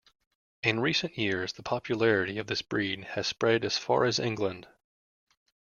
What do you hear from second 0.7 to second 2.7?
recent years the popularity of this